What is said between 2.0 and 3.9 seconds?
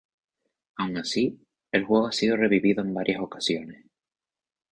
ha sido revivido en varias ocasiones.